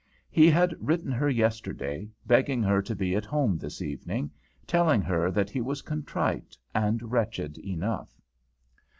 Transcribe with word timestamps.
He 0.31 0.49
had 0.49 0.73
written 0.79 1.11
her 1.11 1.29
yesterday, 1.29 2.09
begging 2.25 2.63
her 2.63 2.81
to 2.81 2.95
be 2.95 3.15
at 3.15 3.23
home 3.23 3.55
this 3.59 3.83
evening, 3.83 4.31
telling 4.65 4.99
her 5.03 5.29
that 5.29 5.51
he 5.51 5.61
was 5.61 5.83
contrite, 5.83 6.57
and 6.73 7.11
wretched 7.11 7.59
enough. 7.59 8.19